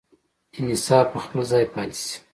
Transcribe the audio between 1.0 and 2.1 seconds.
په خپل ځای پاتې